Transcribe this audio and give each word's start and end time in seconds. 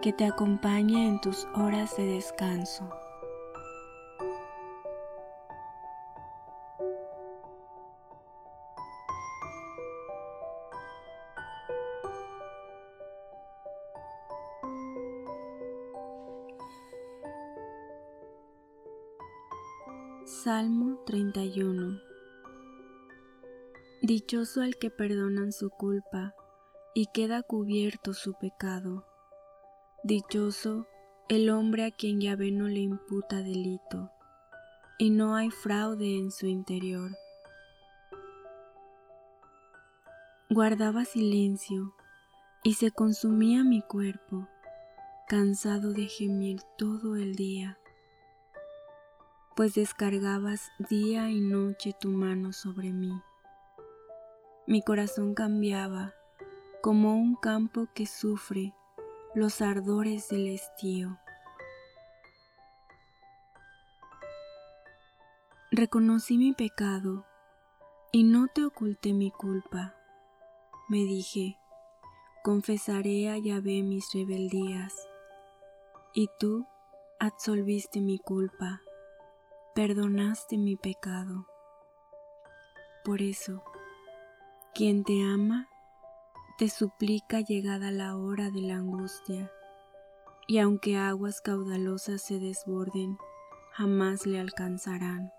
que 0.00 0.12
te 0.12 0.24
acompañe 0.24 1.08
en 1.08 1.20
tus 1.20 1.46
horas 1.54 1.96
de 1.96 2.06
descanso. 2.06 2.88
Salmo 20.24 21.02
31 21.06 22.00
Dichoso 24.02 24.62
el 24.62 24.76
que 24.76 24.90
perdonan 24.90 25.50
su 25.52 25.70
culpa 25.70 26.34
y 26.94 27.06
queda 27.12 27.42
cubierto 27.42 28.14
su 28.14 28.34
pecado. 28.34 29.07
Dichoso 30.08 30.86
el 31.28 31.50
hombre 31.50 31.84
a 31.84 31.90
quien 31.90 32.18
Yahvé 32.18 32.50
no 32.50 32.66
le 32.66 32.80
imputa 32.80 33.42
delito, 33.42 34.10
y 34.96 35.10
no 35.10 35.36
hay 35.36 35.50
fraude 35.50 36.16
en 36.16 36.30
su 36.30 36.46
interior. 36.46 37.10
Guardaba 40.48 41.04
silencio, 41.04 41.92
y 42.62 42.72
se 42.72 42.90
consumía 42.90 43.64
mi 43.64 43.82
cuerpo, 43.82 44.48
cansado 45.28 45.92
de 45.92 46.06
gemir 46.06 46.62
todo 46.78 47.14
el 47.14 47.34
día, 47.34 47.78
pues 49.56 49.74
descargabas 49.74 50.70
día 50.88 51.28
y 51.28 51.42
noche 51.42 51.94
tu 52.00 52.08
mano 52.08 52.54
sobre 52.54 52.94
mí. 52.94 53.12
Mi 54.66 54.80
corazón 54.80 55.34
cambiaba 55.34 56.14
como 56.80 57.14
un 57.14 57.34
campo 57.34 57.88
que 57.92 58.06
sufre 58.06 58.72
los 59.38 59.60
ardores 59.62 60.28
del 60.30 60.48
estío. 60.48 61.16
Reconocí 65.70 66.36
mi 66.36 66.54
pecado 66.54 67.24
y 68.10 68.24
no 68.24 68.48
te 68.48 68.64
oculté 68.64 69.12
mi 69.12 69.30
culpa. 69.30 69.94
Me 70.88 70.98
dije, 70.98 71.56
confesaré 72.42 73.30
a 73.30 73.38
Yahvé 73.38 73.84
mis 73.84 74.12
rebeldías, 74.12 75.08
y 76.14 76.28
tú 76.40 76.66
absolviste 77.20 78.00
mi 78.00 78.18
culpa, 78.18 78.82
perdonaste 79.72 80.58
mi 80.58 80.74
pecado. 80.74 81.46
Por 83.04 83.22
eso, 83.22 83.62
quien 84.74 85.04
te 85.04 85.22
ama 85.22 85.68
te 86.58 86.68
suplica 86.68 87.40
llegada 87.40 87.92
la 87.92 88.16
hora 88.16 88.50
de 88.50 88.62
la 88.62 88.74
angustia, 88.74 89.48
y 90.48 90.58
aunque 90.58 90.96
aguas 90.96 91.40
caudalosas 91.40 92.20
se 92.20 92.40
desborden, 92.40 93.16
jamás 93.70 94.26
le 94.26 94.40
alcanzarán. 94.40 95.30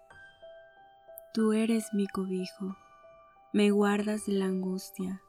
Tú 1.34 1.52
eres 1.52 1.94
mi 1.94 2.08
cobijo, 2.08 2.78
me 3.52 3.70
guardas 3.70 4.28
de 4.28 4.32
la 4.32 4.46
angustia, 4.46 5.22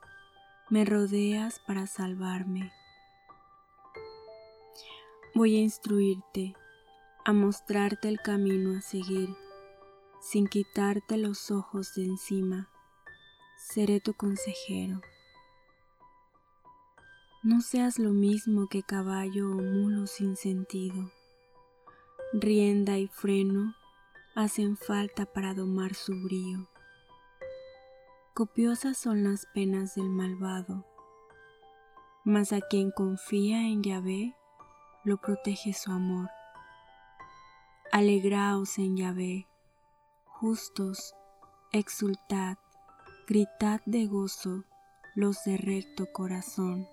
me 0.69 0.85
rodeas 0.85 1.59
para 1.67 1.89
salvarme. 1.89 2.71
Voy 5.35 5.57
a 5.57 5.61
instruirte, 5.61 6.55
a 7.25 7.33
mostrarte 7.33 8.09
el 8.09 8.21
camino 8.21 8.79
a 8.79 8.81
seguir, 8.81 9.35
sin 10.21 10.47
quitarte 10.47 11.17
los 11.17 11.51
ojos 11.51 11.95
de 11.97 12.05
encima. 12.05 12.71
Seré 13.59 13.99
tu 13.99 14.15
consejero. 14.15 15.01
No 17.43 17.63
seas 17.63 17.99
lo 17.99 18.11
mismo 18.11 18.69
que 18.69 18.83
caballo 18.83 19.51
o 19.51 19.55
mulo 19.55 20.07
sin 20.07 20.37
sentido. 20.37 21.11
Rienda 22.35 22.99
y 22.99 23.09
freno 23.09 23.75
hacen 24.35 24.77
falta 24.77 25.25
para 25.25 25.55
domar 25.55 25.95
su 25.95 26.13
brío. 26.23 26.69
Copiosas 28.35 28.99
son 28.99 29.25
las 29.25 29.47
penas 29.55 29.95
del 29.95 30.11
malvado, 30.11 30.85
mas 32.25 32.53
a 32.53 32.61
quien 32.61 32.91
confía 32.91 33.63
en 33.63 33.83
Yahvé 33.83 34.37
lo 35.05 35.17
protege 35.17 35.73
su 35.73 35.91
amor. 35.93 36.29
Alegraos 37.91 38.77
en 38.77 38.99
Yahvé, 38.99 39.49
justos, 40.27 41.15
exultad, 41.73 42.59
gritad 43.27 43.81
de 43.87 44.07
gozo 44.07 44.65
los 45.15 45.43
de 45.45 45.57
recto 45.57 46.05
corazón. 46.13 46.87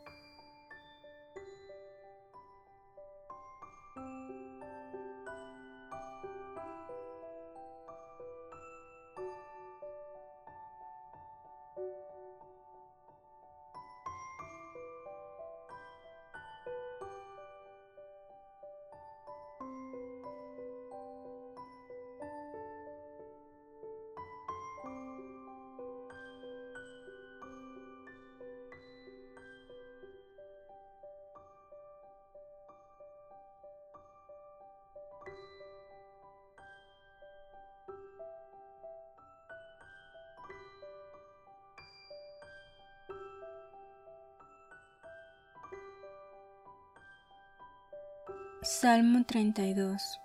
Salmo 48.69 49.23
32 49.23 50.19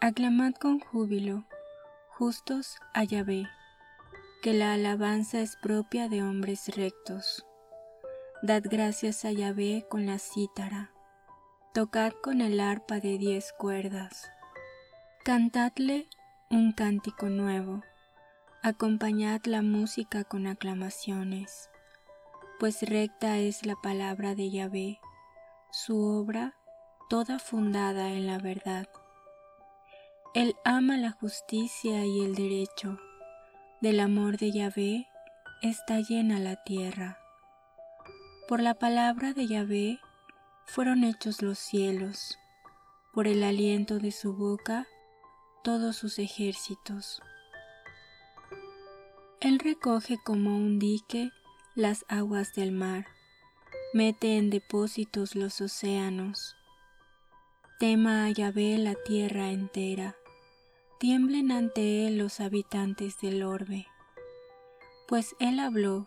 Aclamad 0.00 0.52
con 0.54 0.80
júbilo, 0.80 1.44
justos 2.08 2.78
a 2.92 3.04
Yahvé, 3.04 3.46
que 4.42 4.52
la 4.52 4.72
alabanza 4.72 5.38
es 5.38 5.54
propia 5.54 6.08
de 6.08 6.24
hombres 6.24 6.74
rectos. 6.74 7.46
Dad 8.42 8.64
gracias 8.68 9.24
a 9.24 9.30
Yahvé 9.30 9.86
con 9.88 10.06
la 10.06 10.18
cítara, 10.18 10.90
tocad 11.72 12.14
con 12.20 12.40
el 12.40 12.58
arpa 12.58 12.98
de 12.98 13.16
diez 13.16 13.54
cuerdas, 13.56 14.28
cantadle 15.24 16.08
un 16.50 16.72
cántico 16.72 17.26
nuevo, 17.26 17.84
acompañad 18.64 19.40
la 19.44 19.62
música 19.62 20.24
con 20.24 20.48
aclamaciones, 20.48 21.70
pues 22.58 22.82
recta 22.82 23.38
es 23.38 23.64
la 23.64 23.76
palabra 23.76 24.34
de 24.34 24.50
Yahvé 24.50 24.98
su 25.70 26.00
obra 26.00 26.54
toda 27.08 27.38
fundada 27.38 28.12
en 28.12 28.26
la 28.26 28.38
verdad. 28.38 28.88
Él 30.34 30.54
ama 30.64 30.96
la 30.96 31.12
justicia 31.12 32.04
y 32.04 32.24
el 32.24 32.34
derecho. 32.34 32.98
Del 33.80 34.00
amor 34.00 34.36
de 34.36 34.52
Yahvé 34.52 35.06
está 35.62 36.00
llena 36.00 36.38
la 36.38 36.56
tierra. 36.64 37.18
Por 38.48 38.60
la 38.60 38.74
palabra 38.74 39.32
de 39.32 39.46
Yahvé 39.46 39.98
fueron 40.66 41.04
hechos 41.04 41.42
los 41.42 41.58
cielos, 41.58 42.38
por 43.12 43.26
el 43.26 43.42
aliento 43.42 43.98
de 43.98 44.12
su 44.12 44.34
boca 44.34 44.86
todos 45.64 45.96
sus 45.96 46.18
ejércitos. 46.18 47.22
Él 49.40 49.58
recoge 49.58 50.18
como 50.24 50.56
un 50.56 50.78
dique 50.78 51.30
las 51.74 52.04
aguas 52.08 52.54
del 52.54 52.72
mar, 52.72 53.06
mete 53.96 54.36
en 54.36 54.50
depósitos 54.50 55.34
los 55.34 55.62
océanos. 55.62 56.54
Tema 57.80 58.26
a 58.26 58.30
Yahvé 58.30 58.76
la 58.76 58.94
tierra 58.94 59.52
entera, 59.52 60.16
tiemblen 61.00 61.50
ante 61.50 62.06
él 62.06 62.18
los 62.18 62.40
habitantes 62.40 63.18
del 63.22 63.42
orbe. 63.42 63.86
Pues 65.08 65.34
él 65.40 65.58
habló, 65.60 66.06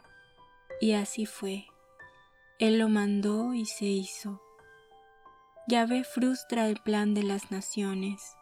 y 0.80 0.92
así 0.92 1.26
fue. 1.26 1.66
Él 2.60 2.78
lo 2.78 2.90
mandó 2.90 3.56
y 3.56 3.66
se 3.66 3.86
hizo. 3.86 4.40
Yahvé 5.68 6.04
frustra 6.04 6.68
el 6.68 6.78
plan 6.84 7.16
de 7.16 7.24
las 7.24 7.50
naciones 7.50 8.36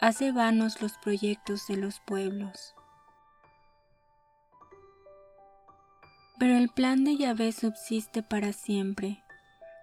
hace 0.00 0.30
vanos 0.30 0.80
los 0.80 0.92
proyectos 0.98 1.66
de 1.66 1.76
los 1.76 1.98
pueblos. 2.06 2.75
Pero 6.38 6.56
el 6.56 6.68
plan 6.68 7.04
de 7.04 7.16
Yahvé 7.16 7.52
subsiste 7.52 8.22
para 8.22 8.52
siempre, 8.52 9.22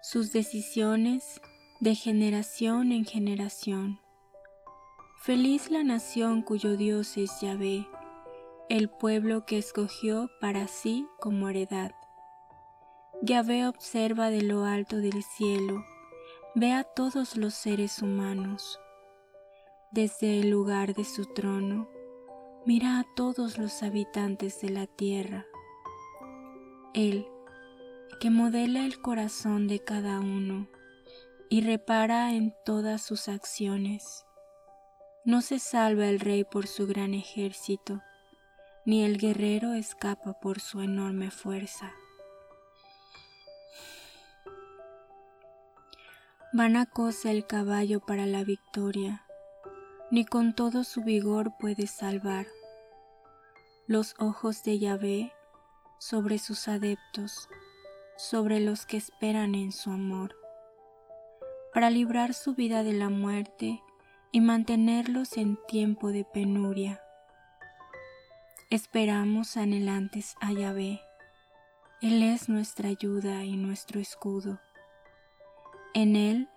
sus 0.02 0.32
decisiones 0.32 1.40
de 1.80 1.94
generación 1.94 2.92
en 2.92 3.04
generación. 3.04 4.00
Feliz 5.22 5.70
la 5.70 5.82
nación 5.82 6.42
cuyo 6.42 6.76
Dios 6.76 7.16
es 7.16 7.40
Yahvé, 7.40 7.86
el 8.68 8.88
pueblo 8.88 9.46
que 9.46 9.58
escogió 9.58 10.30
para 10.40 10.68
sí 10.68 11.06
como 11.20 11.48
heredad. 11.48 11.92
Yahvé 13.22 13.66
observa 13.66 14.30
de 14.30 14.42
lo 14.42 14.64
alto 14.64 14.98
del 14.98 15.22
cielo, 15.22 15.84
ve 16.54 16.72
a 16.72 16.84
todos 16.84 17.36
los 17.36 17.54
seres 17.54 18.00
humanos 18.02 18.78
desde 19.94 20.40
el 20.40 20.50
lugar 20.50 20.92
de 20.92 21.04
su 21.04 21.24
trono, 21.24 21.88
mira 22.66 22.98
a 22.98 23.04
todos 23.14 23.58
los 23.58 23.84
habitantes 23.84 24.60
de 24.60 24.70
la 24.70 24.88
tierra. 24.88 25.46
Él, 26.94 27.26
que 28.20 28.30
modela 28.30 28.86
el 28.86 29.00
corazón 29.00 29.66
de 29.66 29.80
cada 29.80 30.20
uno 30.20 30.68
y 31.50 31.60
repara 31.60 32.32
en 32.32 32.54
todas 32.64 33.02
sus 33.02 33.28
acciones. 33.28 34.24
No 35.24 35.42
se 35.42 35.58
salva 35.58 36.06
el 36.06 36.20
rey 36.20 36.44
por 36.44 36.66
su 36.66 36.86
gran 36.86 37.12
ejército, 37.12 38.00
ni 38.86 39.04
el 39.04 39.18
guerrero 39.18 39.74
escapa 39.74 40.34
por 40.40 40.60
su 40.60 40.80
enorme 40.80 41.30
fuerza. 41.30 41.92
Vana 46.52 46.86
cosa 46.86 47.32
el 47.32 47.44
caballo 47.46 47.98
para 47.98 48.26
la 48.26 48.44
victoria, 48.44 49.26
ni 50.12 50.24
con 50.24 50.54
todo 50.54 50.84
su 50.84 51.02
vigor 51.02 51.52
puede 51.58 51.88
salvar. 51.88 52.46
Los 53.88 54.14
ojos 54.18 54.62
de 54.62 54.78
Yahvé 54.78 55.32
sobre 55.98 56.38
sus 56.38 56.68
adeptos, 56.68 57.48
sobre 58.16 58.60
los 58.60 58.86
que 58.86 58.96
esperan 58.96 59.54
en 59.54 59.72
su 59.72 59.90
amor, 59.90 60.36
para 61.72 61.90
librar 61.90 62.34
su 62.34 62.54
vida 62.54 62.82
de 62.82 62.92
la 62.92 63.08
muerte 63.08 63.82
y 64.32 64.40
mantenerlos 64.40 65.36
en 65.36 65.58
tiempo 65.66 66.08
de 66.10 66.24
penuria. 66.24 67.00
Esperamos 68.70 69.56
anhelantes 69.56 70.34
a 70.40 70.52
Yahvé. 70.52 71.00
Él 72.02 72.22
es 72.22 72.48
nuestra 72.48 72.88
ayuda 72.88 73.44
y 73.44 73.56
nuestro 73.56 74.00
escudo. 74.00 74.60
En 75.94 76.16
Él 76.16 76.48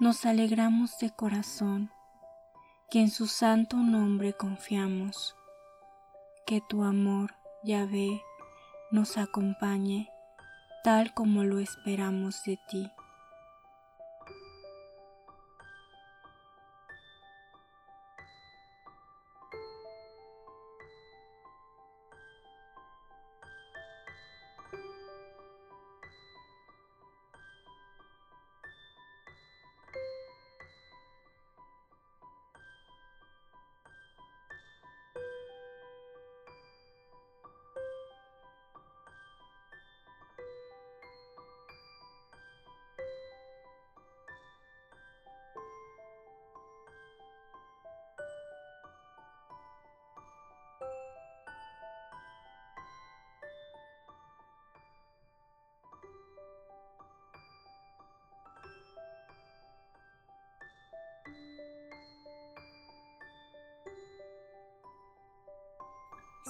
nos 0.00 0.26
alegramos 0.26 0.98
de 0.98 1.10
corazón 1.10 1.90
que 2.90 3.00
en 3.00 3.10
su 3.10 3.26
santo 3.26 3.76
nombre 3.76 4.34
confiamos. 4.34 5.36
Que 6.46 6.60
tu 6.60 6.84
amor, 6.84 7.34
Yahvé, 7.62 8.22
nos 8.94 9.18
acompañe 9.18 10.08
tal 10.84 11.12
como 11.14 11.42
lo 11.42 11.58
esperamos 11.58 12.44
de 12.44 12.60
ti. 12.68 12.92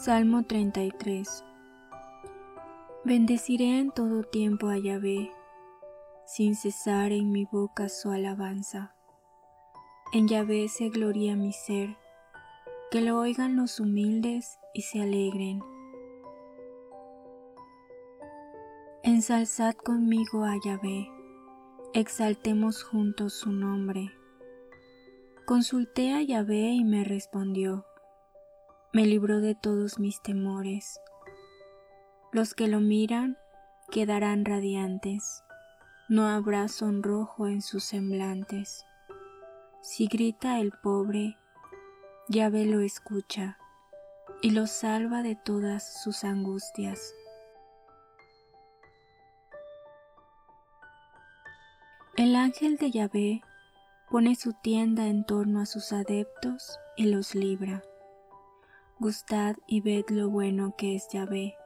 Salmo 0.05 0.43
33 0.43 1.47
Bendeciré 3.07 3.79
en 3.79 3.91
todo 3.91 4.23
tiempo 4.23 4.69
a 4.69 4.77
Yahvé, 4.77 5.33
sin 6.27 6.57
cesar 6.57 7.11
en 7.11 7.33
mi 7.33 7.47
boca 7.47 7.89
su 7.89 8.11
alabanza. 8.11 8.95
En 10.13 10.29
Yahvé 10.29 10.69
se 10.69 10.91
gloria 10.91 11.37
mi 11.37 11.55
ser, 11.55 11.97
que 12.91 13.01
lo 13.01 13.19
oigan 13.19 13.57
los 13.57 13.81
humildes 13.81 14.59
y 14.75 14.83
se 14.83 15.01
alegren. 15.01 15.63
Ensalzad 19.05 19.75
conmigo 19.75 20.45
a 20.45 20.57
Yahvé, 20.63 21.09
exaltemos 21.95 22.83
juntos 22.85 23.33
su 23.33 23.53
nombre. 23.53 24.13
Consulté 25.47 26.13
a 26.13 26.21
Yahvé 26.21 26.73
y 26.73 26.85
me 26.85 27.05
respondió 27.05 27.87
me 28.95 29.07
libró 29.07 29.41
de 29.41 29.57
todos 29.57 29.99
mis 29.99 30.23
temores. 30.23 31.01
Los 32.31 32.55
que 32.55 32.69
lo 32.69 32.79
miran 32.79 33.37
quedarán 33.91 34.45
radiantes, 34.45 35.43
no 36.09 36.29
habrá 36.29 36.69
sonrojo 36.69 37.49
en 37.49 37.61
sus 37.61 37.83
semblantes. 37.83 38.87
Si 39.83 40.07
grita 40.07 40.61
el 40.61 40.71
pobre, 40.71 41.37
Yahvé 42.29 42.67
lo 42.67 42.81
escucha 42.81 43.59
y 44.43 44.51
lo 44.53 44.69
salva 44.69 45.23
de 45.23 45.35
todas 45.35 46.01
sus 46.05 46.23
angustias. 46.23 47.17
El 52.17 52.37
ángel 52.37 52.77
de 52.77 52.93
Yahvé 52.93 53.43
pone 54.09 54.37
su 54.37 54.53
tienda 54.53 55.09
en 55.09 55.25
torno 55.25 55.61
a 55.61 55.67
sus 55.67 55.93
adeptos 55.93 56.79
y 56.97 57.07
los 57.07 57.35
libra. 57.35 57.83
Gustad 59.01 59.57
y 59.67 59.81
ved 59.81 60.05
lo 60.09 60.31
bueno 60.31 60.75
que 60.79 60.95
es 60.95 61.09
Yahvé. 61.09 61.57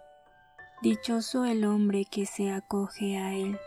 Dichoso 0.83 1.45
el 1.45 1.65
hombre 1.65 2.05
que 2.05 2.25
se 2.25 2.51
acoge 2.51 3.19
a 3.19 3.35
él. 3.35 3.59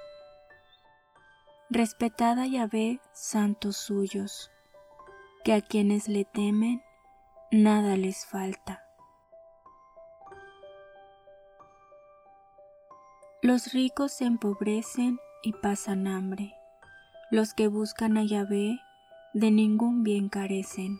Respetad 1.69 2.39
a 2.39 2.47
Yahvé, 2.47 2.99
santos 3.13 3.77
suyos, 3.77 4.49
que 5.43 5.53
a 5.53 5.61
quienes 5.61 6.07
le 6.07 6.25
temen, 6.25 6.81
nada 7.51 7.95
les 7.97 8.25
falta. 8.25 8.83
Los 13.43 13.73
ricos 13.73 14.11
se 14.11 14.25
empobrecen 14.25 15.19
y 15.43 15.53
pasan 15.53 16.07
hambre. 16.07 16.53
Los 17.29 17.53
que 17.53 17.67
buscan 17.67 18.17
a 18.17 18.23
Yahvé 18.23 18.79
de 19.33 19.51
ningún 19.51 20.03
bien 20.03 20.29
carecen. 20.29 20.99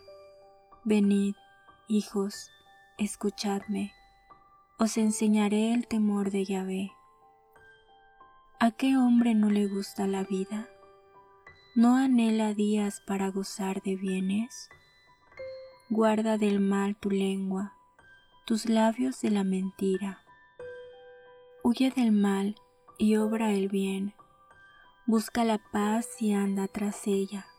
Venid, 0.84 1.36
Hijos, 1.94 2.54
escuchadme, 2.98 3.92
os 4.80 4.96
enseñaré 4.96 5.74
el 5.74 5.88
temor 5.88 6.32
de 6.32 6.46
Yahvé. 6.46 6.94
¿A 8.62 8.72
qué 8.72 8.96
hombre 8.96 9.36
no 9.36 9.50
le 9.50 9.68
gusta 9.68 10.08
la 10.08 10.24
vida? 10.24 10.70
¿No 11.76 11.98
anhela 11.98 12.54
días 12.54 13.02
para 13.06 13.28
gozar 13.28 13.82
de 13.82 13.98
bienes? 13.98 14.70
Guarda 15.90 16.38
del 16.38 16.62
mal 16.62 16.96
tu 16.96 17.10
lengua, 17.10 17.74
tus 18.46 18.70
labios 18.70 19.20
de 19.20 19.32
la 19.32 19.44
mentira. 19.44 20.24
Huye 21.62 21.92
del 21.92 22.14
mal 22.14 22.56
y 23.00 23.18
obra 23.18 23.52
el 23.52 23.68
bien. 23.68 24.14
busca 25.08 25.44
la 25.44 25.58
paz 25.58 26.08
y 26.22 26.32
anda 26.32 26.70
tras 26.70 27.06
ella. 27.06 27.51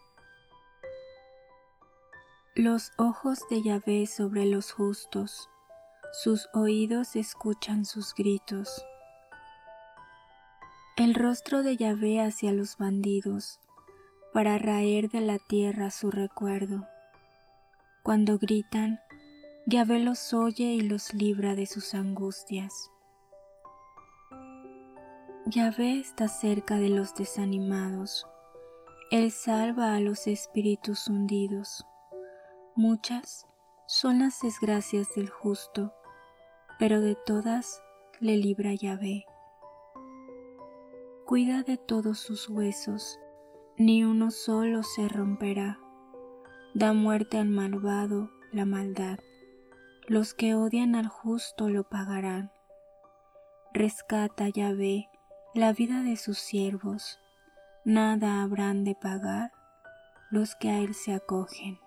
Los 2.54 2.92
ojos 2.98 3.38
de 3.48 3.62
Yahvé 3.62 4.06
sobre 4.06 4.44
los 4.44 4.72
justos, 4.72 5.48
sus 6.12 6.50
oídos 6.52 7.16
escuchan 7.16 7.86
sus 7.86 8.12
gritos. 8.14 8.84
El 10.98 11.14
rostro 11.14 11.62
de 11.62 11.78
Yahvé 11.78 12.20
hacia 12.20 12.52
los 12.52 12.76
bandidos, 12.76 13.58
para 14.34 14.58
raer 14.58 15.08
de 15.08 15.22
la 15.22 15.38
tierra 15.38 15.90
su 15.90 16.10
recuerdo. 16.10 16.86
Cuando 18.02 18.36
gritan, 18.36 19.00
Yahvé 19.64 20.00
los 20.00 20.34
oye 20.34 20.74
y 20.74 20.82
los 20.82 21.14
libra 21.14 21.54
de 21.54 21.64
sus 21.64 21.94
angustias. 21.94 22.90
Yahvé 25.46 26.00
está 26.00 26.28
cerca 26.28 26.76
de 26.76 26.90
los 26.90 27.14
desanimados. 27.14 28.26
Él 29.10 29.30
salva 29.32 29.94
a 29.94 30.00
los 30.00 30.26
espíritus 30.26 31.08
hundidos. 31.08 31.86
Muchas 32.74 33.46
son 33.86 34.20
las 34.20 34.40
desgracias 34.40 35.14
del 35.14 35.28
justo, 35.28 35.92
pero 36.78 37.02
de 37.02 37.14
todas 37.14 37.82
le 38.18 38.38
libra 38.38 38.72
Yahvé. 38.72 39.26
Cuida 41.26 41.62
de 41.64 41.76
todos 41.76 42.18
sus 42.18 42.48
huesos, 42.48 43.20
ni 43.76 44.04
uno 44.04 44.30
solo 44.30 44.84
se 44.84 45.06
romperá. 45.06 45.78
Da 46.72 46.94
muerte 46.94 47.36
al 47.36 47.50
malvado 47.50 48.30
la 48.52 48.64
maldad. 48.64 49.18
Los 50.06 50.32
que 50.32 50.54
odian 50.54 50.94
al 50.94 51.08
justo 51.08 51.68
lo 51.68 51.84
pagarán. 51.84 52.50
Rescata 53.74 54.48
Yahvé 54.48 55.10
la 55.52 55.74
vida 55.74 56.02
de 56.02 56.16
sus 56.16 56.38
siervos. 56.38 57.20
Nada 57.84 58.42
habrán 58.42 58.82
de 58.82 58.94
pagar 58.94 59.52
los 60.30 60.54
que 60.54 60.70
a 60.70 60.78
él 60.78 60.94
se 60.94 61.12
acogen. 61.12 61.81